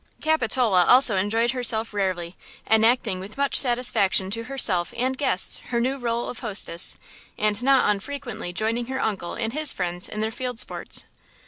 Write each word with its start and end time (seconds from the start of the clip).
Capitola 0.19 0.83
also 0.85 1.15
enjoyed 1.15 1.51
herself 1.51 1.93
rarely, 1.93 2.35
enacting 2.67 3.19
with 3.19 3.37
much 3.37 3.55
satisfaction 3.55 4.31
to 4.31 4.45
herself 4.45 4.95
and 4.97 5.15
guests 5.15 5.57
her 5.65 5.79
new 5.79 5.99
rôle 5.99 6.27
of 6.27 6.39
hostess, 6.39 6.97
and 7.37 7.61
not 7.61 7.87
unfrequently 7.87 8.51
joining 8.51 8.87
her 8.87 8.99
uncle 8.99 9.35
and 9.35 9.53
his 9.53 9.71
friends 9.71 10.09
in 10.09 10.19
their 10.19 10.31
field 10.31 10.57
sports. 10.57 11.05